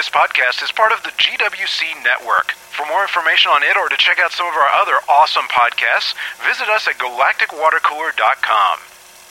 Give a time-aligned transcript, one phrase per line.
[0.00, 2.52] This podcast is part of the GWC network.
[2.52, 6.14] For more information on it or to check out some of our other awesome podcasts,
[6.42, 8.78] visit us at galacticwatercooler.com.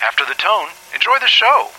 [0.06, 1.70] After the tone, enjoy the show.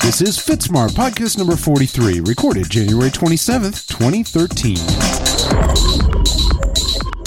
[0.00, 5.93] This is Fitsmart, podcast number 43, recorded January 27th, 2013.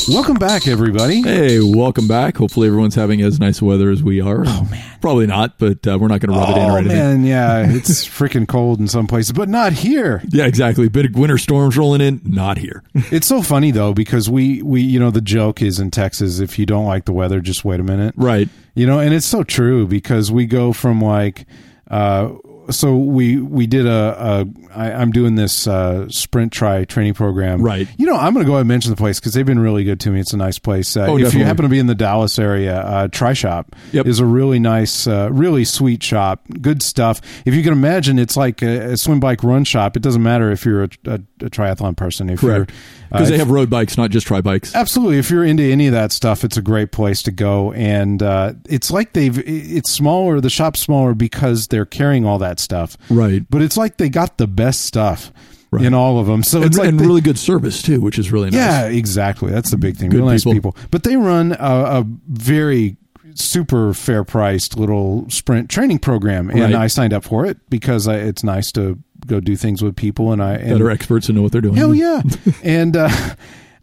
[0.10, 1.21] Welcome back, everybody.
[1.21, 2.38] Hey, welcome back.
[2.38, 4.44] Hopefully, everyone's having as nice weather as we are.
[4.48, 6.75] Oh man, probably not, but uh, we're not going to rub it in or Oh,
[6.78, 6.98] anything.
[6.98, 10.21] man, yeah, it's freaking cold in some places, but not here.
[10.29, 10.88] Yeah, exactly.
[10.88, 12.21] Bit of winter storms rolling in.
[12.24, 12.84] Not here.
[13.12, 16.57] It's so funny, though, because we, we, you know, the joke is in Texas, if
[16.57, 18.14] you don't like the weather, just wait a minute.
[18.18, 18.48] right.
[18.76, 21.46] You know, and it's so true because we go from like,
[21.89, 22.29] uh,
[22.70, 27.62] so we we did a, a I, I'm doing this uh, sprint tri training program.
[27.62, 27.88] Right.
[27.98, 29.84] You know, I'm going to go ahead and mention the place because they've been really
[29.84, 30.20] good to me.
[30.20, 30.96] It's a nice place.
[30.96, 34.06] Uh, Oh, if you happen to be in the Dallas area, uh, Try Shop Yep.
[34.06, 36.42] is a really nice, uh, really sweet shop.
[36.62, 37.22] Good stuff.
[37.46, 39.96] If you can imagine, it's like a, a swim bike run shop.
[39.96, 42.30] It doesn't matter if you're a, a, a triathlon person.
[42.30, 42.70] If Correct.
[42.72, 42.78] you're
[43.11, 44.75] Because uh, they have road bikes, not just tri bikes.
[44.75, 45.17] Absolutely.
[45.17, 47.72] If you're into any of that stuff, it's a great place to go.
[47.73, 52.59] And uh, it's like they've, it's smaller, the shop's smaller because they're carrying all that
[52.59, 52.97] stuff.
[53.09, 53.45] Right.
[53.50, 55.31] But it's like they got the best stuff
[55.69, 55.83] Right.
[55.83, 56.44] in all of them.
[56.44, 58.53] So And, it's like and they- really good service too, which is really nice.
[58.55, 59.52] yeah, exactly.
[59.52, 60.09] That's the big thing.
[60.09, 60.72] Good Real nice people.
[60.72, 60.88] people.
[60.91, 62.95] But they run a, a very
[63.38, 66.76] super fair priced little sprint training program, and Right.
[66.76, 70.32] I signed up for it because I, it's nice to go do things with people,
[70.32, 71.76] and I and That are experts and know what they're doing.
[71.76, 72.22] Hell yeah!
[72.64, 73.10] and uh,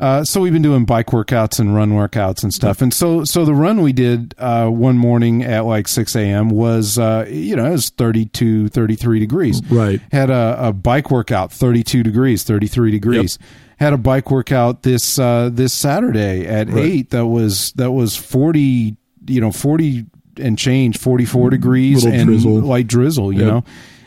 [0.00, 2.82] uh, so we've been doing bike workouts and run workouts and stuff.
[2.82, 6.48] And so so the run we did uh, one morning at like six a.m.
[6.50, 9.62] was uh, you know it was 32, 33 degrees.
[9.70, 10.00] Right.
[10.12, 13.38] Had a, a bike workout thirty two degrees, thirty three degrees.
[13.78, 16.84] Had a bike workout this uh, this Saturday at Right.
[16.84, 17.10] eight.
[17.10, 18.96] That was that was forty.
[19.26, 22.60] You know forty and change, forty four degrees Little and drizzle.
[22.60, 23.32] light drizzle.
[23.32, 23.48] You Yep.
[23.48, 23.64] know.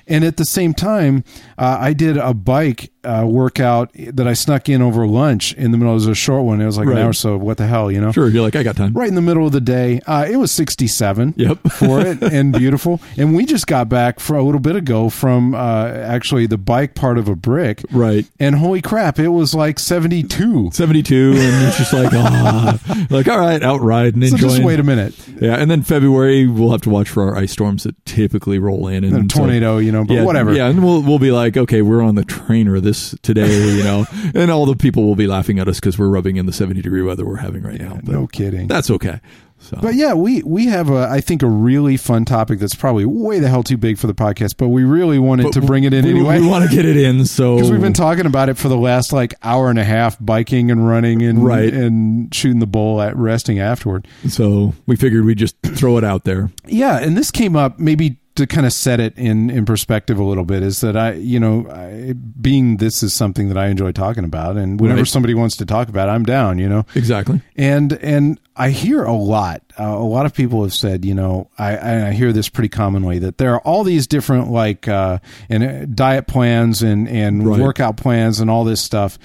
[0.10, 1.24] And at the same time,
[1.58, 5.78] uh, I did a bike uh, workout that I snuck in over lunch in the
[5.78, 5.94] middle.
[5.94, 6.60] It was a short one.
[6.62, 6.98] It was like Right.
[6.98, 7.14] an hour.
[7.14, 8.12] So what the hell, you know?
[8.12, 8.28] Sure.
[8.30, 8.94] You're like, I got time.
[8.94, 10.02] Right in the middle of the day.
[10.06, 11.60] Uh, it was 67 Yep.
[11.72, 13.00] for it and beautiful.
[13.18, 16.96] And we just got back for a little bit ago from uh, actually the bike
[16.96, 17.82] part of a brick.
[17.92, 18.26] Right.
[18.40, 20.72] And holy crap, it was like 72.
[20.74, 24.52] 72, and it's just like, ah, like, all right, outride and So enjoying.
[24.54, 25.14] just wait a minute.
[25.40, 28.88] Yeah, and then February we'll have to watch for our ice storms that typically roll
[28.88, 30.54] in and A so- tornado, you know, but yeah, whatever.
[30.54, 34.06] Yeah, and we'll we'll be like, okay, we're on the trainer this today, you know,
[34.36, 36.82] and all the people will be laughing at us because we're rubbing in the seventy
[36.82, 37.96] degree weather we're having right now.
[38.04, 38.68] But No kidding.
[38.68, 39.20] that's okay.
[39.60, 43.06] So But yeah, we we have a I think a really fun topic that's probably
[43.06, 45.84] way the hell too big for the podcast, but we really wanted But to bring
[45.84, 46.40] it in we, anyway.
[46.40, 48.78] We want to get it in, so because we've been talking about it for the
[48.78, 51.74] last like hour and a half, biking and running and Right.
[51.74, 54.08] and shooting the bull at resting afterward.
[54.30, 56.52] so we figured we'd just throw it out there.
[56.68, 60.24] Yeah, and this came up maybe to kind of set it in in perspective a
[60.24, 60.64] little bit.
[60.64, 64.56] Is that I you know I, being this is something that I enjoy talking about,
[64.58, 65.08] and whenever Right.
[65.08, 66.58] somebody wants to talk about, it, I'm down.
[66.60, 66.86] You know.
[66.96, 67.42] Exactly.
[67.56, 69.62] and and I hear a lot.
[69.80, 73.20] Uh, a lot of people have said, you know, I, I hear this pretty commonly
[73.20, 75.20] that there are all these different like uh,
[75.50, 77.60] and uh, diet plans and and Right.
[77.60, 79.20] workout plans and all this stuff.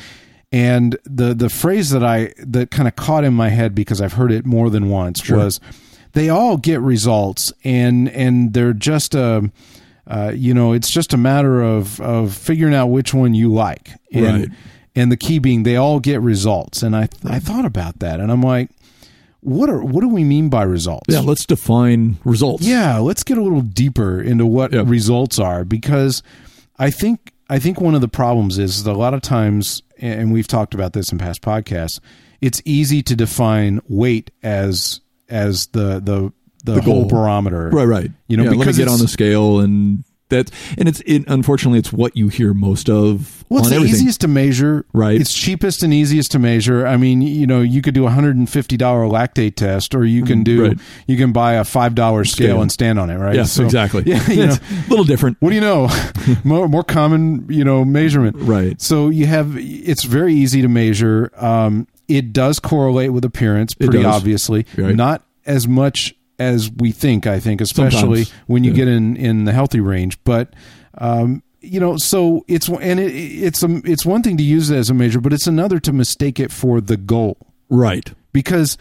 [0.51, 4.13] And the the phrase that I that kind of caught in my head because I've
[4.13, 5.61] heard it more than once was,
[6.13, 9.51] they all get results and and they're just a.
[10.05, 13.91] Uh, you know, it's just a matter of of figuring out which one you like,
[14.13, 14.49] and, Right.
[14.97, 16.83] and the key being they all get results.
[16.83, 18.69] And I I thought about that, and I'm like,
[19.41, 21.07] what are what do we mean by results?
[21.09, 22.65] Yeah, let's define results.
[22.65, 24.83] Yeah, let's get a little deeper into what Yeah.
[24.85, 26.21] results are because
[26.81, 30.33] I think I think one of the problems is that a lot of times, and
[30.33, 32.01] we've talked about this in past podcasts,
[32.41, 35.01] it's easy to define weight as
[35.33, 36.33] as the the
[36.65, 37.09] the, whole goal.
[37.09, 37.71] barometer.
[37.71, 38.11] Right, right.
[38.29, 41.25] You know, yeah, let me because get on the scale and that and it's it,
[41.27, 43.97] unfortunately it's what you hear most of Well, it's the everything.
[43.97, 44.87] easiest to measure.
[44.95, 45.21] Right.
[45.21, 46.87] It's cheapest and easiest to measure.
[46.87, 50.05] I mean, you know, you could do a hundred and fifty dollar lactate test, or
[50.07, 50.79] you can do Mm, Right.
[51.09, 52.63] you can buy a five dollar scale, Scale.
[52.63, 53.17] and stand on it.
[53.17, 53.35] Right.
[53.35, 54.05] Yes, So, exactly.
[54.07, 54.27] Yeah.
[54.31, 55.37] You know, it's a little different.
[55.41, 55.91] what do you know?
[56.45, 58.37] more more common, you know, measurement.
[58.39, 58.81] Right.
[58.81, 61.31] So you have it's very easy to measure.
[61.37, 64.67] Um, it does correlate with appearance, pretty obviously.
[64.77, 64.95] Right.
[64.95, 67.27] Not as much as we think.
[67.27, 68.47] I think, especially Sometimes.
[68.47, 68.77] when you Yeah.
[68.77, 70.55] get in in the healthy range, but.
[70.99, 74.77] Um, you know, so it's and it, it's a, it's one thing to use it
[74.77, 77.37] as a measure, but it's another to mistake it for the goal
[77.71, 78.13] Right.
[78.33, 78.77] because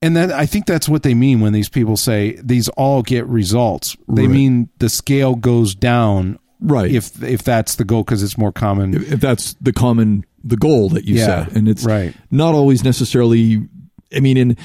[0.00, 3.26] and that I think that's what they mean when these people say these all get
[3.26, 3.96] results.
[4.08, 4.30] They Right.
[4.30, 6.90] mean the scale goes down Right.
[6.92, 8.94] if if that's the goal because it's more common.
[8.94, 12.14] if if that's the common the goal that you Yeah, set and it's right.
[12.30, 13.66] not always necessarily
[14.14, 14.56] i mean in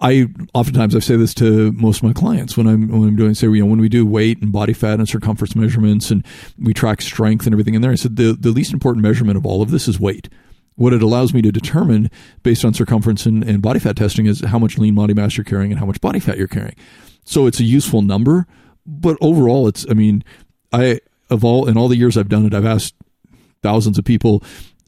[0.00, 3.34] I oftentimes I say this to most of my clients when I'm when I'm doing
[3.34, 6.24] say you know when we do weight and body fat and circumference measurements and
[6.56, 9.44] we track strength and everything in there I said the the least important measurement of
[9.44, 10.28] all of this is weight.
[10.76, 12.08] What it allows me to determine
[12.44, 15.42] based on circumference and, and body fat testing is how much lean body mass you're
[15.42, 16.76] carrying and how much body fat you're carrying.
[17.24, 18.46] So it's a useful number,
[18.86, 20.22] but overall it's I mean
[20.72, 22.94] I of all in all the years I've done it I've asked
[23.64, 24.44] thousands of people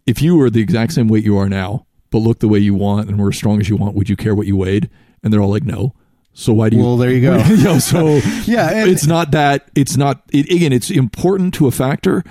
[0.06, 2.74] if you were the exact same weight you are now but look the way you
[2.74, 4.90] want and were as strong as you want, would you care what you weighed?
[5.22, 5.94] And they're all like, no.
[6.32, 6.82] So why do you?
[6.82, 7.38] Well, there you go.
[7.48, 8.16] you know, so
[8.46, 9.70] Yeah, and- it's not that.
[9.74, 10.22] It's not.
[10.32, 12.24] It, again, it's important to a factor,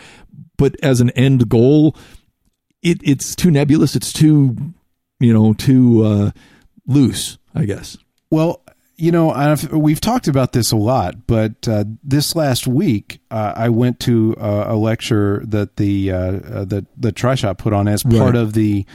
[0.57, 1.95] but as an end goal,
[2.81, 3.95] it it's too nebulous.
[3.95, 4.56] It's too,
[5.19, 6.31] you know, too uh,
[6.88, 7.38] loose.
[7.54, 7.98] I guess.
[8.31, 8.63] Well,
[8.99, 13.53] you know, I've, we've talked about this a lot, but uh, this last week uh,
[13.55, 17.87] I went to uh, a lecture that the uh, uh, that the TriShop put on
[17.87, 18.35] as part Right.
[18.35, 18.85] of the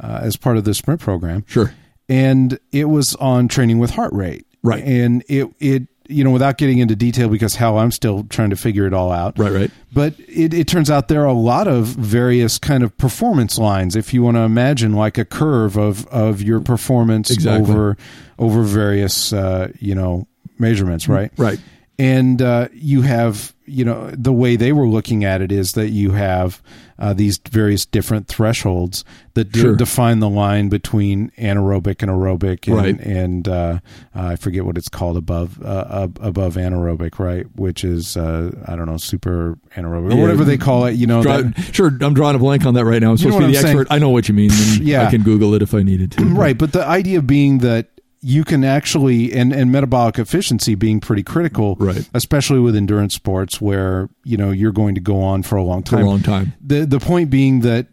[0.00, 1.74] uh, as part of the sprint program, Sure.
[2.08, 4.82] and it was on training with heart rate, Right.
[4.82, 8.56] And it it you know without getting into detail because hell, I'm still trying to
[8.56, 9.52] figure it all out, Right.
[9.52, 9.70] Right.
[9.92, 13.96] but it, it turns out there are a lot of various kind of performance lines.
[13.96, 17.70] If you want to imagine like a curve of of your performance Exactly.
[17.70, 17.96] over
[18.38, 20.26] over various uh, you know
[20.58, 21.30] measurements, right?
[21.36, 21.58] Right.
[21.98, 25.88] And uh, you have you know the way they were looking at it is that
[25.90, 26.62] you have
[26.98, 29.74] uh, these various different thresholds that Sure.
[29.74, 33.00] define the line between anaerobic and aerobic, and, Right.
[33.00, 33.78] and uh,
[34.14, 37.46] I forget what it's called above uh, above anaerobic, right?
[37.56, 40.22] Which is uh, I don't know super anaerobic or Yeah.
[40.22, 40.96] whatever they call it.
[40.96, 41.90] You know, Draw- that- sure.
[42.02, 43.12] I'm drawing a blank on that right now.
[43.12, 43.94] I'm You know supposed to be what the I'm expert.
[43.94, 44.50] I know what you mean.
[44.82, 45.06] Yeah.
[45.06, 46.24] I can Google it if I needed to.
[46.24, 46.56] right.
[46.58, 47.86] But the idea being that
[48.22, 52.08] you can actually and and metabolic efficiency being pretty critical, Right.
[52.14, 55.82] Especially with endurance sports where you know you're going to go on for a long
[55.82, 56.04] For time.
[56.04, 56.52] a long time.
[56.60, 57.86] the the point being that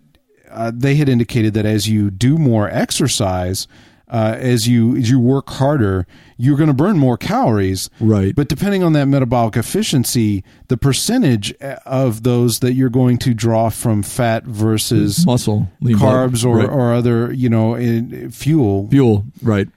[0.51, 3.67] uh, they had indicated that as you do more exercise,
[4.09, 6.07] uh, as you as you work harder,
[6.37, 7.89] you're going to burn more calories.
[7.99, 8.33] Right.
[8.35, 13.33] But depending on that metabolic efficiency, the percentage uh, of those that you're going to
[13.33, 16.69] draw from fat versus Muscle, carbs or, Right.
[16.69, 19.25] or other you know in, fuel fuel.
[19.41, 19.67] Right.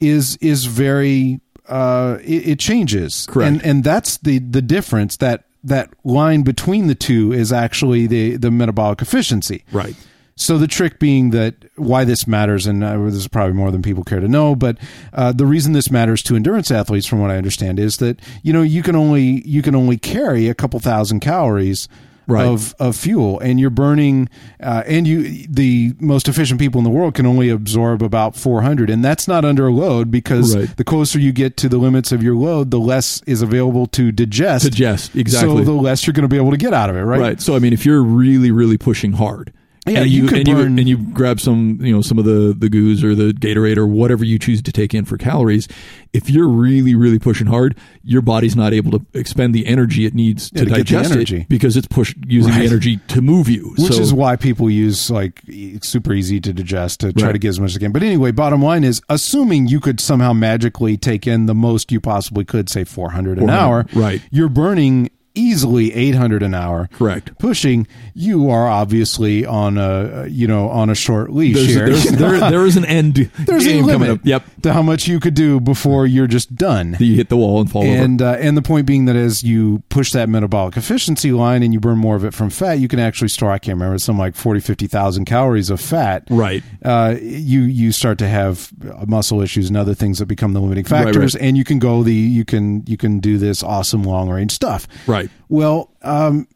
[0.00, 3.48] Is is very uh it, it changes Correct.
[3.50, 8.36] and and that's the the difference that that line between the two is actually the
[8.36, 9.96] the metabolic efficiency Right.
[10.36, 13.82] so the trick being that why this matters, and uh, this is probably more than
[13.82, 14.78] people care to know, but
[15.12, 18.52] uh, the reason this matters to endurance athletes, from what I understand, is that you
[18.52, 21.88] know you can only you can only carry a couple thousand calories.
[22.28, 22.44] Right.
[22.46, 24.28] Of, of fuel and you're burning
[24.60, 28.90] uh, and you the most efficient people in the world can only absorb about 400
[28.90, 30.76] and that's not under a load because Right.
[30.76, 34.10] the closer you get to the limits of your load the less is available to
[34.10, 35.58] digest Digest, exactly.
[35.58, 37.40] so the less you're going to be able to get out of it right Right.
[37.40, 39.52] So I mean, if you're really, really pushing hard,
[39.86, 42.18] Yeah, and you you, could and you burn- and you grab some, you know, some
[42.18, 45.16] of the the goos or the Gatorade or whatever you choose to take in for
[45.16, 45.68] calories.
[46.12, 50.14] If you're really, really pushing hard, your body's not able to expend the energy it
[50.14, 51.40] needs Yeah, to, to digest energy.
[51.42, 52.60] it because it's pushed using Right.
[52.60, 53.74] the energy to move you.
[53.78, 55.42] which so, is why people use like
[55.82, 57.32] super easy to digest to try Right.
[57.34, 57.92] to get as much as they can.
[57.92, 62.00] But anyway, bottom line is, assuming you could somehow magically take in the most you
[62.00, 64.20] possibly could, say 400 an hour, right.
[64.30, 66.88] You're burning easily 800 an hour.
[66.92, 67.38] correct.
[67.38, 71.86] Pushing, you are obviously on a you know on a short leash There's, here.
[71.86, 74.20] there's, there, there is an end There's a limit up.
[74.24, 74.42] Yep.
[74.62, 76.96] to how much you could do before you're just done.
[76.98, 77.92] You hit the wall and fall over.
[77.92, 81.72] And uh, and the point being that as you push that metabolic efficiency line and
[81.72, 84.18] you burn more of it from fat, you can actually store I can't remember some
[84.18, 86.24] like 40 50,000 calories of fat.
[86.30, 86.62] Right.
[86.84, 88.70] Uh, you you start to have
[89.06, 91.42] muscle issues and other things that become the limiting Right, factors right.
[91.42, 94.86] and you can go the you can you can do this awesome long range stuff.
[95.06, 95.25] Right.
[95.48, 96.48] Well, um,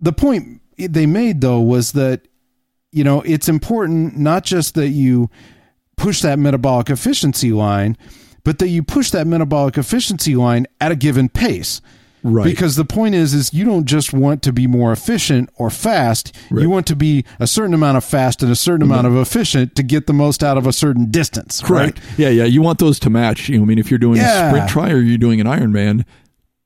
[0.00, 2.26] the point they made though was that
[2.90, 5.30] you know it's important not just that you
[5.96, 7.96] push that metabolic efficiency line,
[8.44, 11.80] but that you push that metabolic efficiency line at a given pace.
[12.24, 12.44] Right.
[12.44, 16.32] Because the point is, is you don't just want to be more efficient or fast.
[16.52, 16.62] Right.
[16.62, 19.74] You want to be a certain amount of fast and a certain amount of efficient
[19.74, 21.60] to get the most out of a certain distance.
[21.60, 21.98] Correct.
[21.98, 22.18] Right?
[22.18, 22.44] Yeah, yeah.
[22.44, 23.48] You want those to match.
[23.48, 24.46] You know, I mean, if you're doing Yeah.
[24.46, 26.04] a sprint tri or you're doing an Ironman,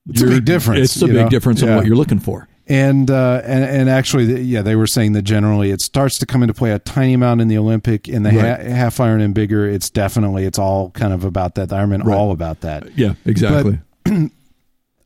[0.09, 1.29] It's a big difference, It's a big know?
[1.29, 1.71] difference Yeah.
[1.71, 2.49] on what you're looking for.
[2.69, 6.43] and uh, and and actually, yeah, they were saying that generally it starts to come
[6.43, 8.61] into play a tiny amount in the Olympic, in the Right.
[8.61, 9.69] ha- half iron and bigger.
[9.69, 11.69] It's definitely it's all kind of about that.
[11.69, 12.17] The Ironman Right.
[12.17, 12.89] all about that.
[12.97, 13.79] Yeah, exactly.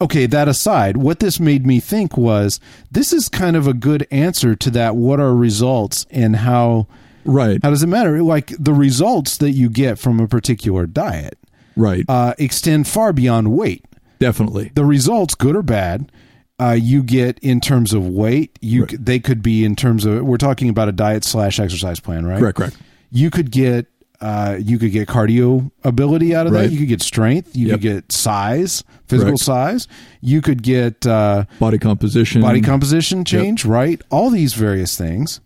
[0.03, 2.59] Okay, that aside, what this made me think was
[2.91, 4.97] this is kind of a good answer to that.
[4.97, 6.87] What are results and how
[7.27, 7.61] right.
[7.63, 8.23] how does it matter?
[8.23, 11.37] Like the results that you get from a particular diet
[11.77, 12.07] Right.
[12.09, 13.85] uh, extend far beyond weight.
[14.21, 14.71] Definitely.
[14.75, 16.13] the results, good or bad,
[16.61, 18.59] uh, you get in terms of weight.
[18.61, 19.05] You Right.
[19.05, 22.39] they could be in terms of we're talking about a diet slash exercise plan, right?
[22.39, 22.59] Correct.
[22.59, 22.77] Correct.
[23.11, 23.87] You could get
[24.21, 26.65] uh, you could get cardio ability out of Right.
[26.65, 26.73] that.
[26.73, 27.57] You could get strength.
[27.57, 27.75] You Yep.
[27.77, 29.41] could get size, physical Correct.
[29.45, 29.89] size.
[30.21, 32.43] You could get uh, Body composition.
[32.43, 34.03] body composition change, right?
[34.11, 35.41] All these various things.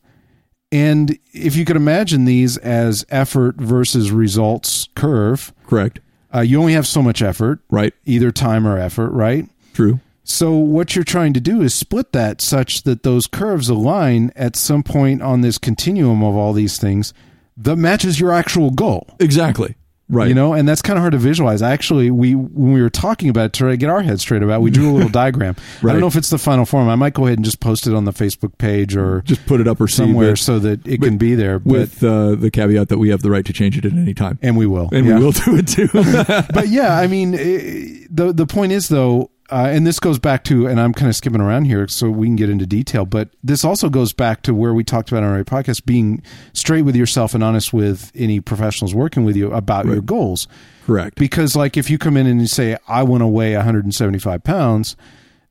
[0.72, 6.00] And if you could imagine these as effort versus results curve, Correct.
[6.34, 7.94] Uh, you only have so much effort, Right.
[8.04, 9.48] either time or effort, right?
[9.72, 10.00] True.
[10.24, 14.56] So what you're trying to do is split that such that those curves align at
[14.56, 17.12] some point on this continuum of all these things
[17.56, 19.06] that matches your actual goal.
[19.20, 19.74] Exactly.
[20.10, 20.28] Right.
[20.28, 21.62] You know, and that's kind of hard to visualize.
[21.62, 24.42] Actually, we when we were talking about it to try to get our heads straight
[24.42, 25.56] about, it, we drew a little diagram.
[25.82, 26.90] I don't know if it's the final form.
[26.90, 29.60] I might go ahead and just post it on the Facebook page or just put
[29.62, 31.58] it up or somewhere that- so that it can be there.
[31.58, 34.12] But with uh, the caveat that we have the right to change it at any
[34.12, 34.38] time.
[34.42, 35.18] and we will, And yeah.
[35.18, 35.88] we will do it too.
[36.52, 40.42] but yeah, I mean, eh, the the point is though, uh, and this goes back
[40.42, 43.28] to, and I'm kind of skipping around here so we can get into detail, but
[43.44, 46.96] this also goes back to where we talked about on our podcast, being straight with
[46.96, 50.48] yourself and honest with any professionals working with you about your goals.
[50.86, 51.16] Correct.
[51.16, 54.96] Because, like, if you come in and you say, "I want to weigh 175 pounds,"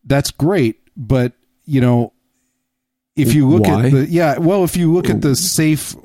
[0.04, 1.32] that's great, but
[1.66, 2.12] you know,
[3.16, 3.86] if you look Why?
[3.86, 5.96] at the yeah, well, if you look at the safe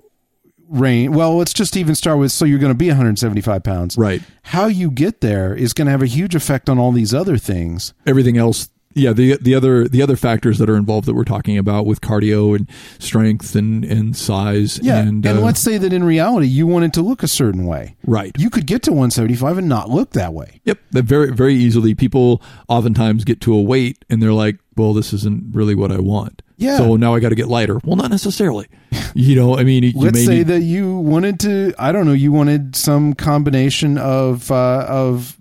[0.69, 4.23] range, well, let's just even start with so you're going to be 175 pounds, Right.
[4.43, 7.37] How you get there is going to have a huge effect on all these other
[7.37, 7.93] things.
[8.07, 8.71] Everything else.
[8.95, 12.01] Yeah, the the other the other factors that are involved that we're talking about with
[12.01, 16.49] cardio and strength and and size Yeah, and, and, uh, let's say that in reality
[16.49, 17.97] you wanted to look a certain way.
[18.05, 18.33] right.
[18.37, 20.61] You could get to 175 and not look that way.
[20.65, 21.95] Yep, that very very easily.
[21.95, 25.99] People oftentimes get to a weight and they're like, "Well, this isn't really what I
[26.01, 26.77] want." Yeah.
[26.77, 27.81] So now I got to get lighter.
[27.85, 28.67] Well, not necessarily.
[29.15, 31.73] you know, I mean, you Let's may say need, that you wanted to.
[31.79, 32.13] I don't know.
[32.13, 35.41] You wanted some combination of uh, of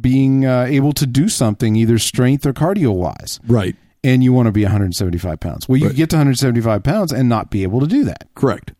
[0.00, 3.74] being uh, able to do something, either strength or cardio wise, right.
[4.04, 5.68] and you want to be 175 pounds.
[5.68, 5.96] Well, you Right.
[5.96, 8.28] get to 175 pounds and not be able to do that.
[8.34, 8.72] Correct.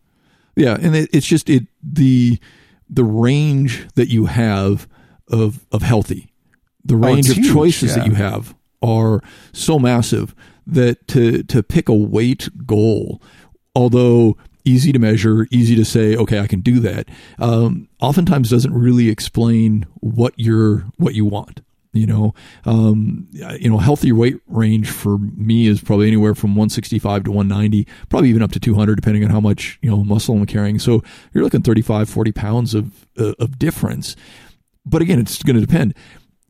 [0.55, 2.39] Yeah, and it, it's just it the
[2.91, 4.87] the range that you have
[5.29, 6.33] of of healthy,
[6.85, 8.03] the range Oh, of huge, choices yeah.
[8.03, 9.21] that you have are
[9.53, 10.35] so massive
[10.69, 13.21] that to to pick a weight goal,
[13.75, 17.09] although easy to measure, easy to say, okay, I can do that.
[17.39, 21.63] Um, oftentimes doesn't really explain what you're what you want.
[21.95, 22.35] You know,
[22.67, 27.89] um, you know, healthy weight range for me is probably anywhere from 165 to 190,
[28.11, 30.79] probably even up to 200, depending on how much you know muscle I'm carrying.
[30.79, 34.17] So you're looking 35, 40 pounds of uh, of difference.
[34.85, 35.95] But again, it's going to depend.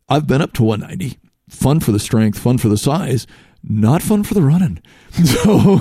[0.09, 1.19] I've been up to 190.
[1.49, 3.27] Fun for the strength, fun for the size,
[3.63, 4.81] not fun for the running.
[5.25, 5.81] So,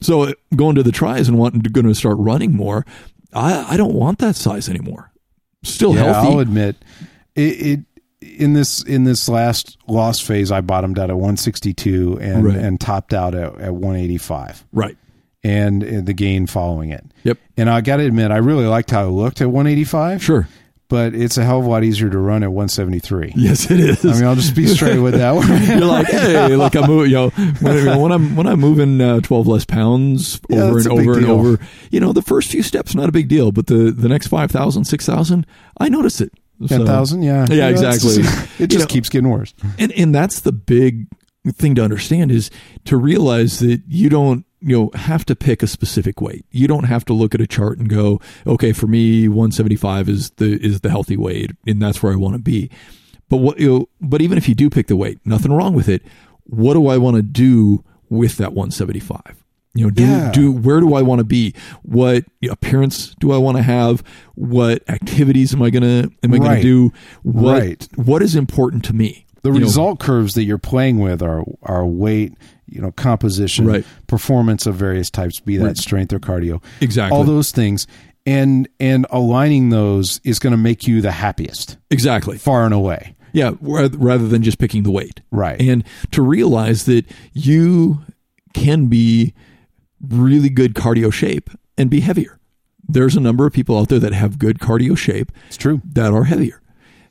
[0.00, 2.84] so going to the tries and wanting to going to start running more,
[3.32, 5.10] I, I don't want that size anymore.
[5.64, 6.28] Still Yeah, healthy.
[6.32, 6.76] I'll admit
[7.34, 7.80] it, it.
[8.38, 12.56] In this in this last loss phase, I bottomed out at 162 and Right.
[12.56, 14.96] and topped out at, at 185, right.
[15.42, 17.04] and, uh, the gain following it.
[17.24, 17.38] Yep.
[17.56, 20.22] And I got to admit, I really liked how it looked at 185.
[20.22, 20.46] Sure.
[20.92, 23.32] But it's a hell of a lot easier to run at 173.
[23.34, 24.04] Yes, it is.
[24.04, 25.48] I mean, I'll just be straight with that one.
[25.66, 27.10] You're like, hey, look, I'm moving.
[27.10, 27.30] You know,
[27.60, 31.22] when, when I'm when I'm moving uh, 12 less pounds Yeah, over and over and
[31.26, 31.30] deal.
[31.32, 31.58] over.
[31.90, 34.84] You know, the first few steps not a big deal, but the the next 5,000,
[34.84, 35.46] 6,000,
[35.80, 36.32] I notice it.
[36.60, 38.22] So- Ten thousand, yeah, Yeah, You know, exactly.
[38.22, 39.52] just- You it just know, keeps getting worse.
[39.78, 41.06] and and that's the big
[41.54, 42.50] thing to understand is
[42.84, 46.44] to realize that you don't you know have to pick a specific weight.
[46.50, 50.30] You don't have to look at a chart and go okay for me 175 is
[50.32, 52.70] the is the healthy weight and that's where i want to be.
[53.28, 55.88] But what you know, but even if you do pick the weight nothing wrong with
[55.88, 56.02] it.
[56.44, 59.42] What do i want to do with that 175
[59.74, 60.30] you know do Yeah.
[60.32, 61.54] do where do i want to be?
[61.82, 64.02] What appearance do i want to have?
[64.34, 66.92] What activities am i going to am i gonna do?
[67.22, 67.88] What Right.
[67.96, 71.44] what is important to me The You know, result curves that you're playing with are
[71.62, 72.34] are weight,
[72.66, 73.84] you know, composition, Right.
[74.06, 75.76] performance of various types, be that Right.
[75.76, 77.16] strength or cardio, Exactly.
[77.16, 77.86] all those things,
[78.24, 82.38] and and aligning those is going to make you the happiest, Exactly.
[82.38, 83.16] far and away.
[83.32, 85.22] Yeah, rather than just picking the weight.
[85.30, 85.60] Right.
[85.60, 85.82] And
[86.12, 88.00] to realize that you
[88.54, 89.32] can be
[90.06, 92.38] really good cardio shape and be heavier.
[92.86, 95.80] There's a number of people out there that have good cardio shape It's true.
[95.94, 96.60] that are heavier.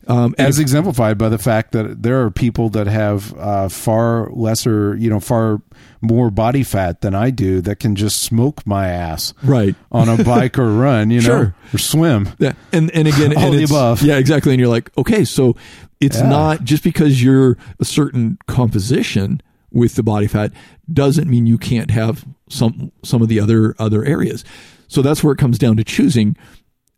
[0.08, 4.96] Um, as exemplified by the fact that there are people that have uh, far lesser,
[4.98, 5.62] you know, far
[6.01, 9.75] more body fat than I do that can just smoke my ass right.
[9.91, 11.55] on a bike or run, you know, Sure.
[11.74, 12.29] or swim.
[12.39, 14.01] Yeah, and and again, All and the it's- above.
[14.01, 14.53] Yeah, exactly.
[14.53, 15.55] And you're like, okay, so
[16.00, 16.29] it's Yeah.
[16.29, 19.39] not just because you're a certain composition
[19.72, 20.51] with the body fat
[20.91, 24.43] doesn't mean you can't have some some of the other other areas.
[24.88, 26.36] So that's where it comes down to choosing.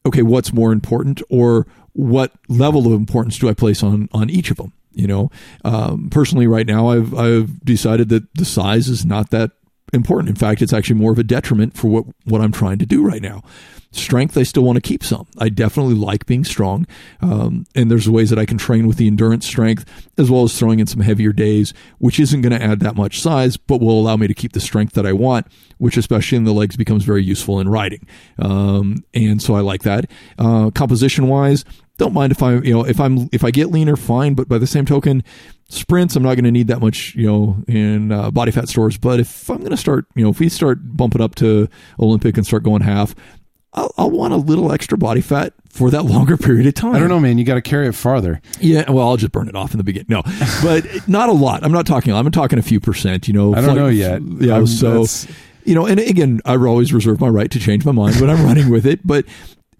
[0.06, 4.52] Okay, what's more important, or what level of importance do I place on on each
[4.52, 4.74] of them?
[4.92, 5.32] You know,
[5.64, 9.52] um, personally, right now, I've I've decided that the size is not that
[9.92, 10.30] important.
[10.30, 13.04] In fact, it's actually more of a detriment for what, what I'm trying to do
[13.04, 13.44] right now.
[13.92, 15.28] Strength, I still want to keep some.
[15.38, 16.88] I definitely like being strong.
[17.22, 19.86] Um, and there's ways that I can train with the endurance strength
[20.18, 23.22] as well as throwing in some heavier days, which isn't going to add that much
[23.22, 25.46] size, but will allow me to keep the strength that I want,
[25.78, 28.08] which especially in the legs becomes very useful in riding.
[28.40, 30.10] Um, and so I like that.
[30.40, 31.64] Uh, composition wise,
[31.98, 34.34] don't mind if I, you know, if I'm, if I get leaner, fine.
[34.34, 35.24] But by the same token,
[35.74, 38.98] sprints, I'm not going to need that much, you know, in uh, body fat stores.
[38.98, 41.68] But if I'm going to start, you know, if we start bumping up to
[42.00, 43.16] Olympic and start going half,
[43.74, 46.96] I'll, I'll, want a little extra body fat for that longer period of time.
[46.96, 47.38] I don't know, man.
[47.38, 48.42] You got to carry it farther.
[48.60, 50.08] Yeah, well, I'll just burn it off in the beginning.
[50.10, 50.22] No,
[50.64, 51.64] but not a lot.
[51.64, 52.14] I'm not talking.
[52.14, 53.28] I'm talking a few percent.
[53.28, 54.22] You know, I don't like, know yet.
[54.22, 55.06] Yeah, I'm, so
[55.66, 58.44] you know, and again, I always reserve my right to change my mind when I'm
[58.46, 59.26] running with it, but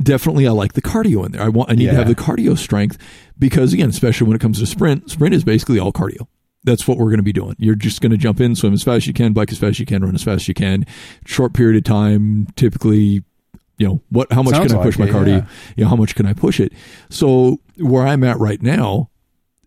[0.02, 1.42] definitely I like the cardio in there.
[1.42, 1.92] I want I need yeah.
[1.92, 2.98] to have the cardio strength
[3.38, 6.28] because again, especially when it comes to sprint, sprint is basically all cardio.
[6.66, 7.56] That's what we're going to be doing.
[7.60, 9.72] You're just going to jump in, swim as fast as you can, bike as fast
[9.72, 10.86] as you can, run as fast as you can.
[11.26, 13.24] Short period of time, typically
[13.78, 15.46] you know what how much Sounds can i push like my cardio yeah.
[15.76, 16.74] you know how much can i push it
[17.10, 19.10] so where i'm at right now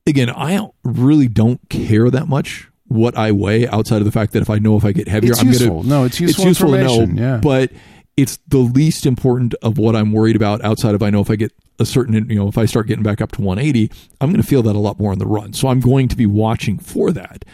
[0.07, 4.43] again i really don't care that much what i weigh outside of the fact that
[4.43, 5.83] if i know if i get heavier it's i'm useful.
[5.83, 7.39] gonna no it's useful, it's useful to know yeah.
[7.39, 7.73] but
[8.17, 11.37] it's the least important of what i'm worried about outside of i know if i
[11.37, 14.41] get a certain you know if i start getting back up to 180 i'm going
[14.41, 16.79] to feel that a lot more on the run so i'm going to be watching
[16.79, 17.45] for that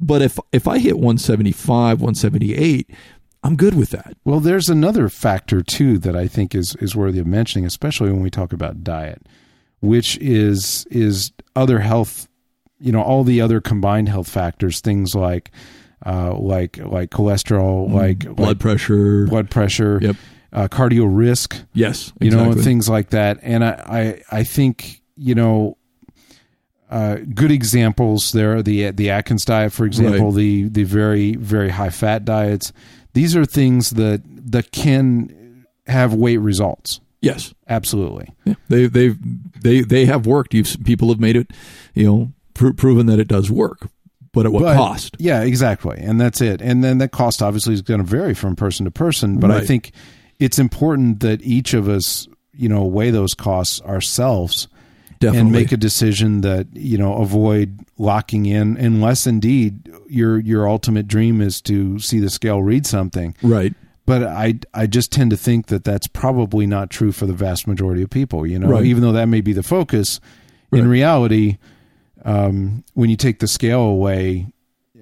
[0.00, 2.90] but if if i hit 175 178
[3.46, 4.16] I'm good with that.
[4.24, 8.20] Well, there's another factor too that I think is is worthy of mentioning, especially when
[8.20, 9.24] we talk about diet,
[9.78, 12.26] which is is other health,
[12.80, 15.52] you know, all the other combined health factors, things like
[16.04, 20.16] uh, like like cholesterol, mm, like blood like pressure, blood pressure, yep.
[20.52, 22.28] uh, cardio risk, yes, exactly.
[22.28, 23.38] you know, things like that.
[23.42, 25.78] And I, I I think you know
[26.90, 28.56] uh, good examples there.
[28.56, 30.36] Are the the Atkins diet, for example, right.
[30.36, 32.72] the the very very high fat diets
[33.16, 37.00] these are things that that can have weight results.
[37.22, 38.28] Yes, absolutely.
[38.44, 38.54] Yeah.
[38.68, 39.14] They they
[39.62, 40.52] they they have worked.
[40.52, 41.50] You've people have made it,
[41.94, 43.88] you know, pr- proven that it does work.
[44.36, 45.16] But at what but, cost?
[45.18, 45.96] Yeah, exactly.
[45.98, 46.60] And that's it.
[46.60, 49.38] And then that cost obviously is going to vary from person to person.
[49.38, 49.62] But right.
[49.62, 49.92] I think
[50.38, 54.68] it's important that each of us, you know, weigh those costs ourselves
[55.20, 55.40] Definitely.
[55.40, 61.08] and make a decision that you know avoid locking in unless indeed your your ultimate
[61.08, 63.72] dream is to see the scale read something right
[64.04, 67.66] but i i just tend to think that that's probably not true for the vast
[67.66, 68.84] majority of people you know right.
[68.84, 70.20] even though that may be the focus
[70.70, 70.82] right.
[70.82, 71.56] in reality
[72.26, 74.46] um, when you take the scale away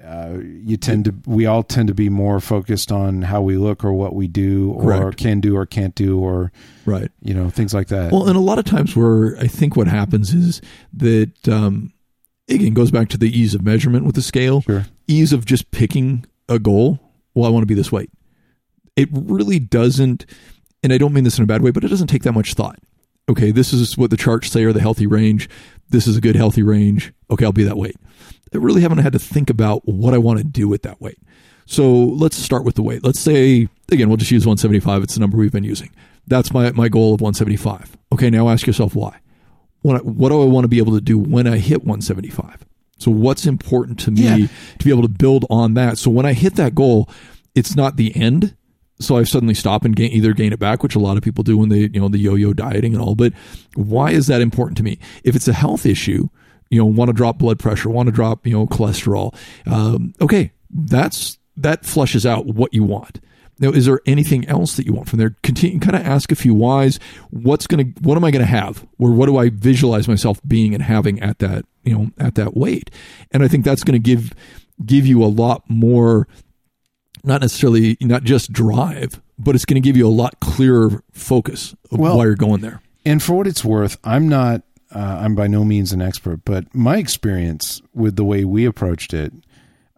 [0.04, 3.82] uh, you tend to we all tend to be more focused on how we look
[3.82, 5.16] or what we do or Correct.
[5.16, 6.52] can do or can't do or
[6.84, 7.10] right.
[7.22, 8.12] you know things like that.
[8.12, 10.60] Well and a lot of times where i think what happens is
[10.92, 11.92] that um,
[12.48, 14.60] again goes back to the ease of measurement with the scale.
[14.60, 14.84] Sure.
[15.08, 16.98] ease of just picking a goal
[17.34, 18.10] well i want to be this weight.
[18.96, 20.26] It really doesn't
[20.82, 22.52] and i don't mean this in a bad way but it doesn't take that much
[22.52, 22.78] thought.
[23.26, 25.48] Okay this is what the charts say are the healthy range
[25.88, 27.96] this is a good healthy range okay i'll be that weight
[28.54, 31.18] I really haven't had to think about what I want to do with that weight.
[31.66, 33.02] So let's start with the weight.
[33.02, 35.02] Let's say, again, we'll just use 175.
[35.02, 35.90] It's the number we've been using.
[36.26, 37.96] That's my, my goal of 175.
[38.12, 39.18] Okay, now ask yourself why.
[39.82, 42.64] What, what do I want to be able to do when I hit 175?
[42.98, 44.46] So, what's important to me yeah.
[44.78, 45.98] to be able to build on that?
[45.98, 47.10] So, when I hit that goal,
[47.54, 48.56] it's not the end.
[49.00, 51.42] So I suddenly stop and gain, either gain it back, which a lot of people
[51.42, 53.14] do when they, you know, the yo-yo dieting and all.
[53.14, 53.32] But
[53.74, 54.98] why is that important to me?
[55.24, 56.28] If it's a health issue,
[56.70, 59.34] you know, want to drop blood pressure, want to drop, you know, cholesterol.
[59.66, 63.20] Um, okay, that's that flushes out what you want.
[63.60, 65.36] Now, is there anything else that you want from there?
[65.44, 66.98] Continue, kind of ask a few whys.
[67.30, 70.82] What's gonna, what am I gonna have, or what do I visualize myself being and
[70.82, 72.90] having at that, you know, at that weight?
[73.30, 74.32] And I think that's to give
[74.84, 76.26] give you a lot more,
[77.24, 81.74] not necessarily not just drive, but it's going to give you a lot clearer focus
[81.90, 82.80] of well, why you're going there.
[83.04, 84.62] And for what it's worth, I'm not
[84.94, 89.12] uh, I'm by no means an expert, but my experience with the way we approached
[89.12, 89.32] it,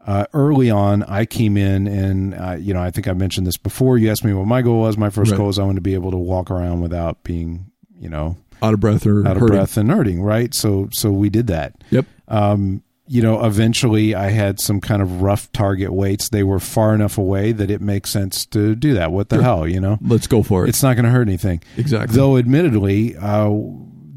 [0.07, 3.57] uh, early on, I came in and, uh, you know, I think I mentioned this
[3.57, 3.99] before.
[3.99, 4.97] You asked me what my goal was.
[4.97, 5.37] My first right.
[5.37, 8.73] goal was I wanted to be able to walk around without being, you know, out
[8.73, 9.57] of breath or out of hurting.
[9.57, 10.23] breath and hurting.
[10.23, 10.55] Right.
[10.55, 11.75] So, so we did that.
[11.91, 12.07] Yep.
[12.29, 16.29] Um, you know, eventually I had some kind of rough target weights.
[16.29, 19.12] They were far enough away that it makes sense to do that.
[19.12, 19.42] What the sure.
[19.42, 19.99] hell, you know?
[20.01, 20.71] Let's go for it.
[20.71, 21.62] It's not going to hurt anything.
[21.77, 22.16] Exactly.
[22.16, 23.53] Though, admittedly, uh,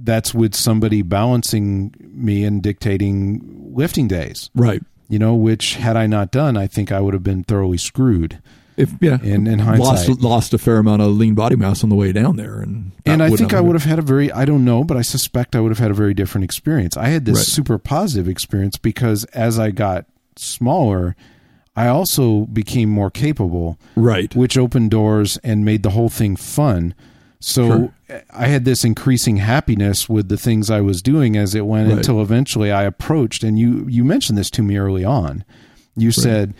[0.03, 4.49] that's with somebody balancing me and dictating lifting days.
[4.55, 4.81] Right.
[5.07, 8.41] You know, which had I not done, I think I would have been thoroughly screwed.
[8.79, 11.89] If yeah, in, in hindsight, lost, lost a fair amount of lean body mass on
[11.89, 14.45] the way down there, and and I think I would have had a very I
[14.45, 16.95] don't know, but I suspect I would have had a very different experience.
[16.95, 17.45] I had this right.
[17.45, 20.05] super positive experience because as I got
[20.37, 21.17] smaller,
[21.75, 24.33] I also became more capable, Right.
[24.33, 26.93] which opened doors and made the whole thing fun.
[27.41, 27.91] So
[28.33, 31.97] I had this increasing happiness with the things I was doing as it went Right.
[31.97, 35.43] until eventually I approached and you you mentioned this to me early on.
[35.95, 36.53] You said,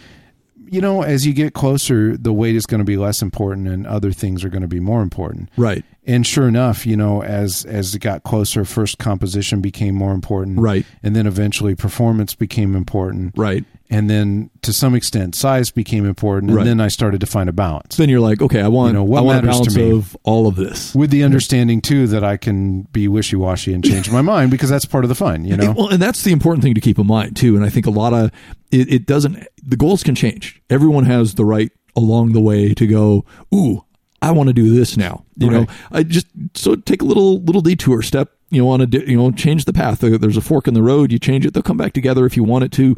[0.71, 3.85] you know, as you get closer, the weight is going to be less important and
[3.87, 5.49] other things are going to be more important.
[5.57, 5.83] Right.
[6.05, 10.59] And sure enough, you know, as as it got closer, first composition became more important,
[10.59, 10.85] Right.
[11.03, 13.63] And then eventually performance became important, Right.
[13.91, 16.63] And then to some extent, size became important, and Right.
[16.65, 17.95] then I started to find a balance.
[17.97, 19.91] Then you're like, okay, I want, You know, what I want matters to me?
[19.91, 20.93] of all of this.
[20.93, 24.69] with the understanding too that I can be wishy washy and change my mind because
[24.69, 25.71] that's part of the fun, you know.
[25.77, 27.55] Well, and that's the important thing to keep in mind too.
[27.55, 28.31] And I think a lot of
[28.71, 29.43] it, it doesn't.
[29.65, 30.61] The goals can change.
[30.69, 33.25] Everyone has the right along the way to go.
[33.53, 33.83] Ooh,
[34.21, 35.25] I want to do this now.
[35.37, 38.29] You know, I just so take a little little detour step.
[38.51, 39.99] You know, on a you know change the path.
[40.01, 41.11] There's a fork in the road.
[41.11, 41.53] You change it.
[41.55, 42.95] They'll come back together if you want it to.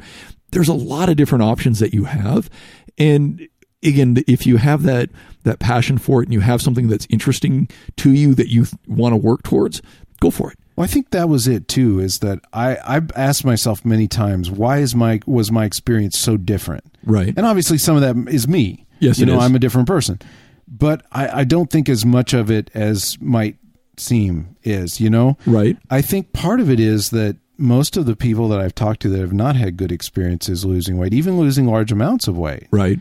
[0.51, 2.49] There's a lot of different options that you have,
[2.97, 3.47] and
[3.83, 5.09] again, if you have that
[5.43, 9.13] that passion for it and you have something that's interesting to you that you want
[9.13, 9.81] to work towards,
[10.19, 10.59] go for it.
[10.75, 11.99] Well, I think that was it too.
[11.99, 16.37] Is that I I've asked myself many times why is my was my experience so
[16.37, 16.83] different?
[17.03, 17.33] Right.
[17.35, 18.85] And obviously, some of that is me.
[18.99, 19.43] Yes, you know, is.
[19.43, 20.19] I'm a different person,
[20.67, 23.57] but I, I don't think as much of it as might
[23.97, 25.01] seem is.
[25.01, 25.77] You know, Right.
[25.89, 29.09] I think part of it is that most of the people that I've talked to
[29.09, 32.99] that have not had good experiences losing weight, even losing large amounts of weight, Right.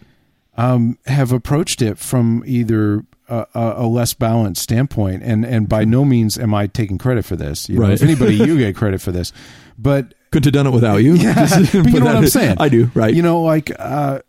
[0.57, 6.05] um, have approached it from either a, a, less balanced standpoint, and and by no
[6.05, 7.69] means am I taking credit for this.
[7.69, 7.93] You know, Right.
[7.95, 9.33] if anybody, you get credit for this,
[9.79, 11.15] but Couldn't have done it without you.
[11.15, 12.57] yeah, but you know what I'm saying.
[12.59, 12.91] I do.
[12.95, 13.15] Right.
[13.15, 14.21] You know, like, uh,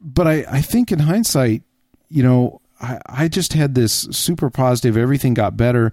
[0.00, 1.62] but I I think in hindsight,
[2.08, 4.96] you know, I I just had this super positive.
[4.96, 5.92] Everything got better.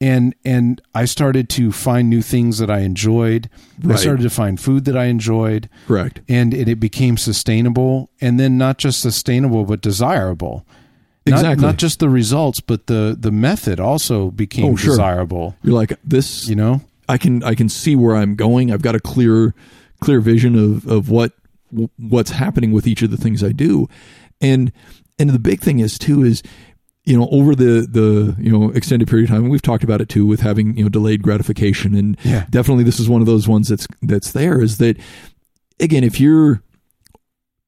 [0.00, 3.48] And and I started to find new things that I enjoyed.
[3.88, 6.20] I started to find food that I enjoyed Correct.
[6.28, 10.66] and it, it became sustainable and then not just sustainable but desirable
[11.26, 11.66] not, Exactly.
[11.66, 14.90] not just the results but the the method also became Oh, sure.
[14.94, 16.46] desirable You're like this.
[16.48, 18.70] you know I can I can see where I'm going.
[18.72, 19.54] I've got a clear
[20.00, 21.32] clear vision of of what
[21.98, 23.88] what's happening with each of the things I do,
[24.40, 24.72] and
[25.18, 26.42] and the big thing is too is
[27.06, 30.08] you know over the the you know extended period of time we've talked about it
[30.08, 32.44] too with having you know delayed gratification and Yeah.
[32.50, 34.96] definitely this is one of those ones that's that's there is that
[35.80, 36.62] again if you're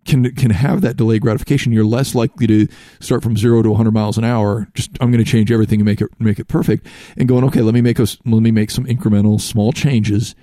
[0.04, 2.66] can can have that delayed gratification you're less likely to
[2.98, 5.84] start from 0 to 100 miles an hour just I'm going to change everything and
[5.84, 8.70] make it make it perfect and going okay let me make us let me make
[8.70, 10.34] some incremental small changes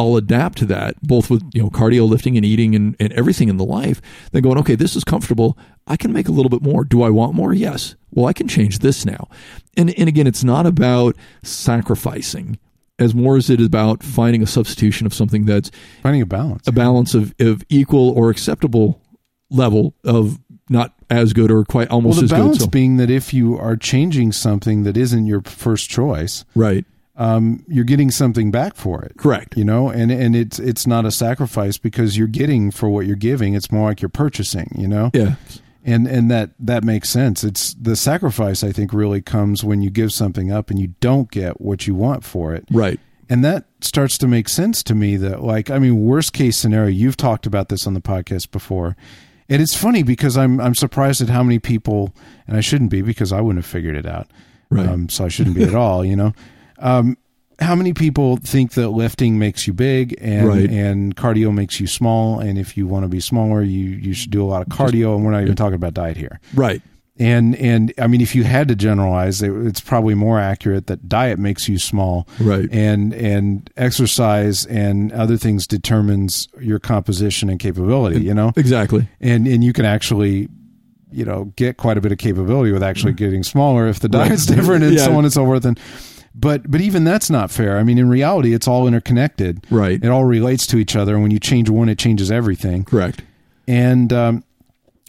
[0.00, 3.50] I'll adapt to that, both with you know cardio, lifting, and eating, and, and everything
[3.50, 4.00] in the life.
[4.32, 5.58] Then going, okay, this is comfortable.
[5.86, 6.84] I can make a little bit more.
[6.84, 7.52] Do I want more?
[7.52, 7.96] Yes.
[8.10, 9.28] Well, I can change this now.
[9.76, 12.58] And and again, it's not about sacrificing
[12.98, 15.70] as more as it is about finding a substitution of something that's
[16.02, 19.02] finding a balance a balance of, of equal or acceptable
[19.50, 20.38] level of
[20.70, 22.64] not as good or quite well almost the as balance good.
[22.64, 26.86] So, being that if you are changing something that isn't your first choice right.
[27.20, 29.56] Um, you're getting something back for it Correct.
[29.56, 33.14] you know and and it's it's not a sacrifice because you're getting for what you're
[33.14, 35.34] giving it's more like you're purchasing you know Yeah.
[35.84, 39.90] and and that that makes sense it's the sacrifice i think really comes when you
[39.90, 42.98] give something up and you don't get what you want for it Right.
[43.28, 46.88] and that starts to make sense to me that like i mean worst case scenario
[46.90, 48.96] you've talked about this on the podcast before
[49.48, 52.14] and it's funny because i'm i'm surprised at how many people
[52.46, 54.26] and i shouldn't be because i wouldn't have figured it out
[54.70, 54.86] Right.
[54.88, 56.32] um, so i shouldn't be at all you know
[56.80, 57.16] um,
[57.60, 60.70] how many people think that lifting makes you big and Right.
[60.70, 64.30] and cardio makes you small and if you want to be smaller you you should
[64.30, 66.80] do a lot of cardio and we're not even talking about diet here Right.
[67.18, 71.06] and and I mean, if you had to generalize, it, it's probably more accurate that
[71.06, 72.66] diet makes you small, Right.
[72.72, 78.22] And and exercise and other things determines your composition and capability.
[78.22, 79.06] You know, Exactly.
[79.20, 80.48] and and you can actually,
[81.12, 84.18] you know, get quite a bit of capability with actually getting smaller if the Mm.
[84.18, 84.28] Right.
[84.28, 85.04] diet's different and Yeah.
[85.04, 85.66] so on and so forth.
[85.66, 85.78] And
[86.34, 87.78] but but even that's not fair.
[87.78, 89.64] I mean, in reality, it's all interconnected.
[89.70, 90.02] Right.
[90.02, 93.22] It all relates to each other, and when you change one, it changes everything Correct.
[93.66, 94.44] and um,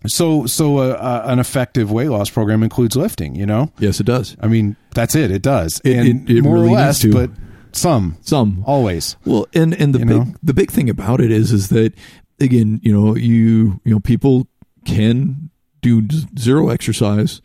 [0.08, 4.06] so so uh, uh, an effective weight loss program includes lifting you know Yes, it
[4.06, 4.36] does.
[4.42, 7.12] i mean that's it it does It- and it- it more really or less to.
[7.14, 7.30] but
[7.72, 10.34] some Some always Well, and and the You big know?
[10.42, 11.94] the big thing about it is is that
[12.40, 14.48] again, you know, you you know, people
[14.86, 15.52] can
[15.84, 16.02] do
[16.40, 17.40] zero exercise,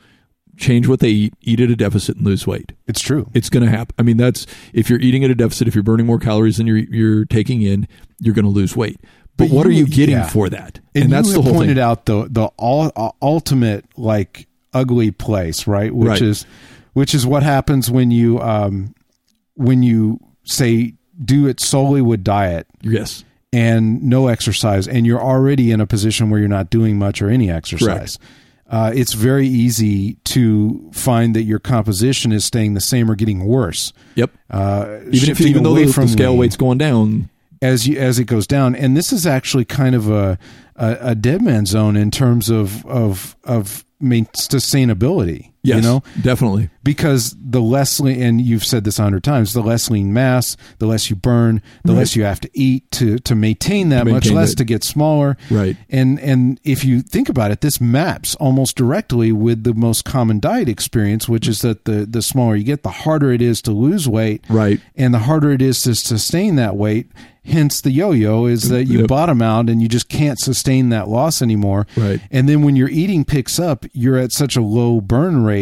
[0.57, 2.73] change what they eat, eat at a deficit, and lose weight.
[2.87, 3.95] it's true It's going to happen.
[3.99, 6.67] I mean, that's if you're eating at a deficit, if you're burning more calories than
[6.67, 7.87] you're you're taking in,
[8.21, 8.99] you're going to lose weight.
[9.37, 10.29] But, But what you- are you getting yeah.
[10.29, 10.81] for that?
[10.95, 11.83] and, that's you the whole pointed thing.
[11.85, 16.23] out the the all, uh, ultimate like ugly place right which Right.
[16.23, 16.45] is
[16.95, 18.95] which is what happens when you um
[19.55, 23.25] when you say do it solely with diet Yes.
[23.53, 27.29] and no exercise, and you're already in a position where you're not doing much or
[27.31, 28.19] any exercise.
[28.69, 33.45] Uh, it's very easy to find that your composition is staying the same or getting
[33.45, 33.93] worse.
[34.17, 34.31] Yep.
[34.51, 37.31] Uh, Even if even though the, from the scale weight's going down,
[37.63, 40.39] as you as it goes down, and this is actually kind of a
[40.75, 45.53] a, a dead man zone in terms of of of main, sustainability.
[45.67, 46.71] Yes, You know, definitely.
[46.85, 50.57] because the less lean, and you've said this a hundred times, the less lean mass,
[50.79, 51.99] the less you burn, the Right.
[52.01, 54.57] less you have to eat to to maintain that, To much less that.
[54.59, 55.37] to get smaller.
[55.51, 55.77] Right.
[55.91, 60.41] And and if you think about it, this maps almost directly with the most common
[60.41, 63.73] diet experience, which is that the the smaller you get, the harder it is to
[63.73, 64.45] lose weight.
[64.49, 64.81] Right.
[64.97, 67.11] And the harder it is to sustain that weight.
[67.49, 69.07] Hence the yo-yo is that you Yep.
[69.07, 71.87] bottom out and you just can't sustain that loss anymore.
[71.97, 72.21] Right.
[72.33, 75.56] And then when your eating picks up, you're at such a low burn rate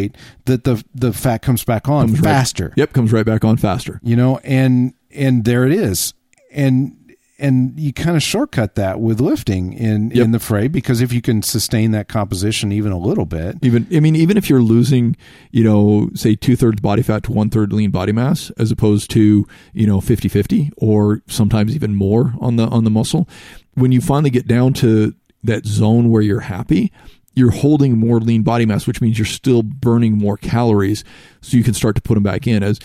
[0.45, 2.73] that the the fat comes back on Comes right- faster.
[2.75, 3.99] Yep, comes right back on faster.
[4.03, 6.13] You know, and and there it is.
[6.51, 6.95] And
[7.37, 10.23] and you kind of shortcut that with lifting in Yep.
[10.23, 13.85] in the fray because if you can sustain that composition even a little bit, Even
[13.93, 15.17] I mean, even if you're losing,
[15.51, 19.09] you know, say two thirds body fat to one third lean body mass, as opposed
[19.11, 23.27] to you know 50-50 or sometimes even more on the on the muscle,
[23.73, 26.91] when you finally get down to that zone where you're happy,
[27.35, 31.03] you're holding more lean body mass, which means you're still burning more calories,
[31.41, 32.63] so you can start to put them back in.
[32.63, 32.79] As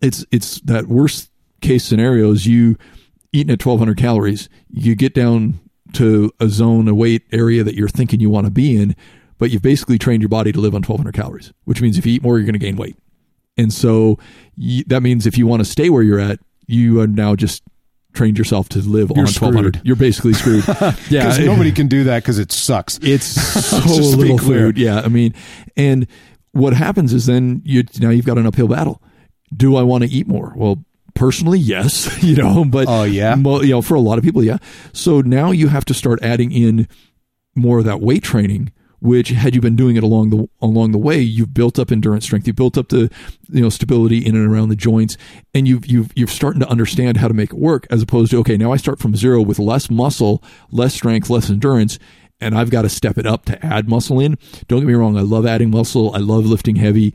[0.00, 2.76] it's it's that worst case scenario is you
[3.32, 5.58] eating at 1200 calories, you get down
[5.94, 8.94] to a zone, a weight area that you're thinking you want to be in,
[9.38, 12.14] but you've basically trained your body to live on 1200 calories, which means if you
[12.14, 12.96] eat more, you're going to gain weight.
[13.56, 14.18] And so
[14.56, 17.62] you, that means if you want to stay where you're at, you are now just
[18.14, 19.80] trained yourself to live on 1200.
[19.84, 20.64] You're basically screwed.
[20.68, 20.94] yeah.
[21.10, 22.98] because nobody can do that because it sucks.
[23.02, 23.26] It's
[23.70, 23.76] so
[24.16, 24.78] little food.
[24.78, 25.34] Yeah, I mean,
[25.76, 26.06] and
[26.52, 29.02] what happens is then you now you've got an uphill battle.
[29.54, 30.52] Do I want to eat more?
[30.56, 33.36] Well, personally, yes, you know, but Oh, yeah?
[33.36, 34.58] you know, for a lot of people, yeah.
[34.92, 36.88] So now you have to start adding in
[37.54, 38.72] more of that weight training.
[39.04, 42.24] Which, had you been doing it along the along the way, you've built up endurance
[42.24, 43.10] strength, you've built up the
[43.50, 45.18] you know stability in and around the joints,
[45.52, 47.86] and you've you've you're starting to understand how to make it work.
[47.90, 51.50] As opposed to okay, now I start from zero with less muscle, less strength, less
[51.50, 51.98] endurance,
[52.40, 54.38] and I've got to step it up to add muscle in.
[54.68, 57.12] Don't get me wrong, I love adding muscle, I love lifting heavy,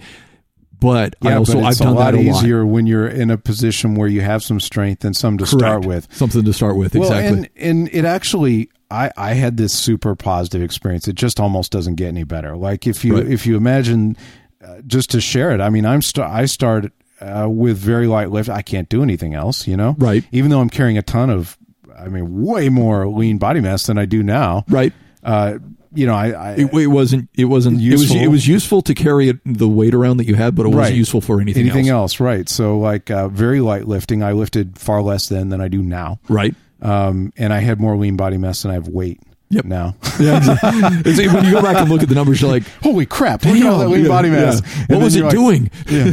[0.80, 2.44] but I also but I've it's done a lot that a lot.
[2.44, 5.60] easier when you're in a position where you have some strength and some to Correct.
[5.60, 6.08] start with.
[6.14, 6.94] something to start with.
[6.94, 7.38] Well, exactly.
[7.38, 11.08] and and it actually, I I had this super positive experience.
[11.08, 12.56] It just almost doesn't get any better.
[12.58, 13.28] Like if you Right.
[13.28, 14.18] if you imagine,
[14.66, 15.62] uh, just to share it.
[15.62, 18.50] I mean, I'm st- I started uh, with very light lift.
[18.50, 19.68] I can't do anything else.
[19.68, 20.24] You know, Right.
[20.32, 21.58] Even though I'm carrying a ton of,
[21.98, 24.64] I mean, way more lean body mass than I do now.
[24.70, 24.94] right.
[25.24, 25.60] Uh,
[25.94, 27.30] you know, I, I It, it wasn't.
[27.36, 27.78] It wasn't.
[27.80, 28.16] It Useful.
[28.18, 28.24] was.
[28.26, 30.84] It was useful to carry it, the weight around that you had, but it wasn't
[30.86, 30.94] Right.
[30.96, 32.14] useful for anything, anything else.
[32.14, 32.20] else.
[32.20, 32.48] right?
[32.48, 34.22] So like uh, very light lifting.
[34.24, 36.20] I lifted far less then than I do now.
[36.30, 36.54] Right.
[36.82, 39.20] Um, and I had more lean body mass than I have weight.
[39.50, 39.66] Yep.
[39.66, 39.96] Now.
[40.20, 40.38] Yeah.
[40.38, 41.12] exactly.
[41.12, 43.46] It's when you go back and look at the numbers, you're like, Holy crap!
[43.46, 44.62] Look at all that lean yeah, body mass.
[44.62, 44.96] yeah.
[44.98, 45.72] What was it like, doing?
[45.90, 46.12] yeah,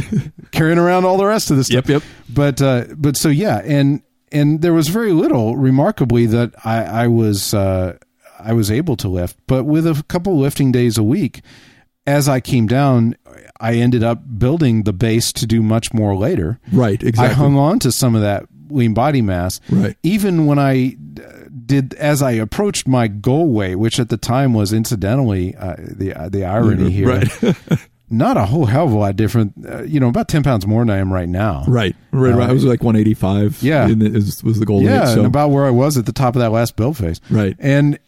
[0.51, 1.89] carrying around all the rest of this stuff.
[1.89, 2.03] Yep, yep.
[2.29, 4.01] But uh, but so yeah, and
[4.31, 7.97] and there was very little, remarkably, that I I was uh,
[8.39, 9.35] I was able to lift.
[9.45, 11.41] But with a couple lifting days a week,
[12.05, 13.17] as I came down,
[13.59, 16.59] I ended up building the base to do much more later.
[16.71, 17.03] right.
[17.03, 17.25] Exactly.
[17.25, 19.59] I hung on to some of that lean body mass.
[19.69, 19.95] Right.
[20.03, 24.53] Even when I uh, did, as I approached my goal weight, which at the time
[24.53, 27.07] was incidentally uh, the uh, the irony here.
[27.07, 27.55] Right.
[28.09, 29.53] not a whole hell of a lot different.
[29.65, 31.63] Uh, you know, about ten pounds more than I am right now.
[31.67, 32.49] Right, right, uh, right.
[32.49, 33.61] I was like one eighty five.
[33.61, 34.81] Yeah, the, is, was the goal.
[34.81, 35.17] Yeah, weight, so.
[35.17, 37.19] and about where I was at the top of that last build phase.
[37.29, 37.99] Right, and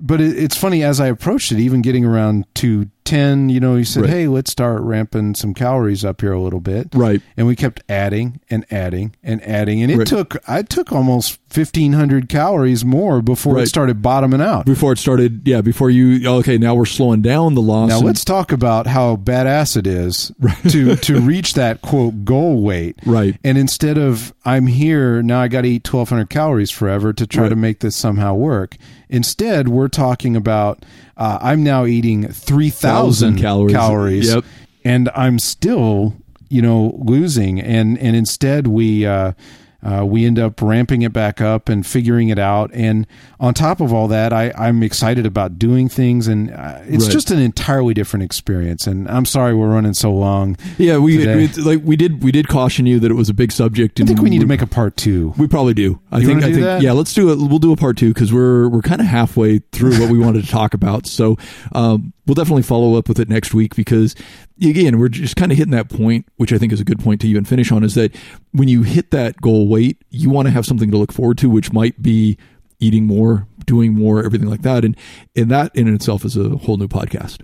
[0.00, 2.90] but it, it's funny as I approached it, even getting around to.
[3.08, 4.10] 10, you know, he said, right.
[4.10, 6.88] hey, let's start ramping some calories up here a little bit.
[6.92, 7.22] Right.
[7.38, 9.82] And we kept adding and adding and adding.
[9.82, 10.06] And it right.
[10.06, 13.64] took, I took almost 1,500 calories more before right.
[13.64, 14.66] it started bottoming out.
[14.66, 17.88] Before it started, yeah, before you, okay, now we're slowing down the loss.
[17.88, 20.30] Now and, let's talk about how badass it is
[20.68, 22.98] to, to reach that quote goal weight.
[23.06, 23.38] Right.
[23.42, 27.48] And instead of, I'm here, now I got to eat 1,200 calories forever to try
[27.48, 28.76] to make this somehow work.
[29.08, 30.84] Instead, we're talking about,
[31.16, 32.97] uh, I'm now eating 3,000
[33.36, 33.72] calories.
[33.74, 34.44] calories Yep.
[34.84, 36.14] and I'm still,
[36.48, 37.60] you know, losing.
[37.60, 39.32] And and instead we uh,
[39.80, 42.68] uh, we end up ramping it back up and figuring it out.
[42.74, 43.06] And
[43.38, 47.12] on top of all that, I, I'm excited about doing things, and uh, it's Right.
[47.12, 48.88] just an entirely different experience.
[48.88, 50.56] And I'm sorry we're running so long.
[50.78, 50.98] Yeah.
[50.98, 52.24] We, we like we did.
[52.24, 54.00] We did caution you that it was a big subject.
[54.00, 55.32] I think we need to make a part two.
[55.38, 56.00] We probably do.
[56.10, 56.42] I You think.
[56.42, 56.64] I do think.
[56.64, 56.82] that?
[56.82, 57.36] Yeah, let's do it.
[57.36, 60.42] We'll do a part two because we're we're kind of halfway through what we wanted
[60.44, 61.06] to talk about.
[61.06, 61.36] So,
[61.70, 64.14] um, we'll definitely follow up with it next week because
[64.62, 67.20] again, we're just kind of hitting that point, which I think is a good point
[67.22, 68.14] to even finish on, is that
[68.52, 71.50] when you hit that goal weight, you want to have something to look forward to,
[71.50, 72.36] which might be
[72.78, 74.96] eating more, doing more, everything like that, and
[75.34, 77.42] and that in itself is a whole new podcast.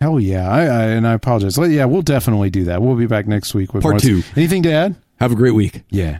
[0.00, 0.48] Hell yeah!
[0.48, 1.56] I, I, and I apologize.
[1.56, 2.82] Yeah, we'll definitely do that.
[2.82, 4.00] We'll be back next week with Part more.
[4.00, 4.22] two.
[4.36, 4.96] Anything to add?
[5.18, 5.82] Have a great week.
[5.88, 6.18] Yeah.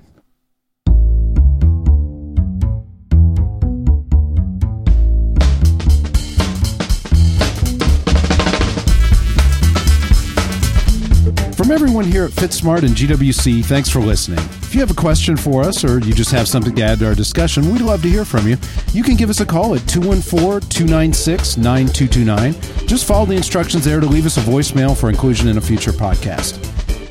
[11.66, 14.38] From everyone here at FitSmart and GWC, thanks for listening.
[14.38, 17.08] If you have a question for us or you just have something to add to
[17.08, 18.56] our discussion, we'd love to hear from you.
[18.92, 22.86] You can give us a call at 214 296 9229.
[22.86, 25.90] Just follow the instructions there to leave us a voicemail for inclusion in a future
[25.90, 26.62] podcast.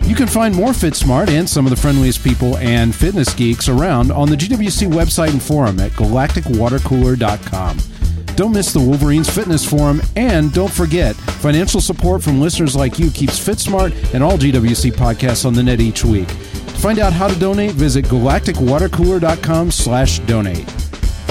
[0.08, 4.10] You can find more FitSmart and some of the friendliest people and fitness geeks around
[4.10, 7.78] on the GWC website and forum at galacticwatercooler.com.
[8.36, 13.10] Don't miss the Wolverines Fitness Forum, and don't forget, financial support from listeners like you
[13.10, 16.28] keeps FitSmart and all GWC podcasts on the net each week.
[16.28, 20.66] To find out how to donate, visit galacticwatercooler.com slash donate.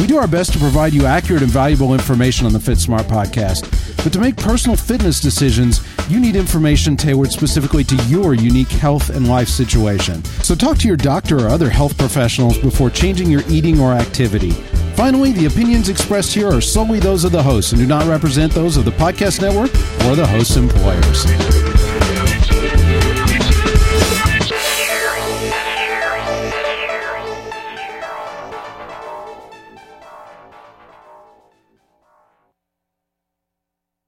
[0.00, 3.70] We do our best to provide you accurate and valuable information on the FitSmart podcast.
[4.02, 9.10] But to make personal fitness decisions, you need information tailored specifically to your unique health
[9.10, 10.22] and life situation.
[10.42, 14.50] So talk to your doctor or other health professionals before changing your eating or activity.
[14.94, 18.52] Finally, the opinions expressed here are solely those of the hosts and do not represent
[18.52, 19.72] those of the podcast network
[20.06, 21.73] or the host's employers.